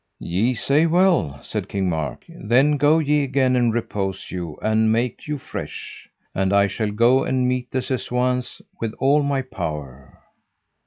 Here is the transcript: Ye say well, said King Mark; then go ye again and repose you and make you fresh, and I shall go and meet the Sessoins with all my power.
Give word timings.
Ye 0.19 0.55
say 0.55 0.87
well, 0.87 1.37
said 1.43 1.69
King 1.69 1.87
Mark; 1.87 2.25
then 2.27 2.75
go 2.77 2.97
ye 2.97 3.21
again 3.23 3.55
and 3.55 3.71
repose 3.71 4.31
you 4.31 4.57
and 4.59 4.91
make 4.91 5.27
you 5.27 5.37
fresh, 5.37 6.09
and 6.33 6.51
I 6.51 6.65
shall 6.65 6.89
go 6.89 7.23
and 7.23 7.47
meet 7.47 7.69
the 7.69 7.83
Sessoins 7.83 8.63
with 8.79 8.95
all 8.97 9.21
my 9.21 9.43
power. 9.43 10.23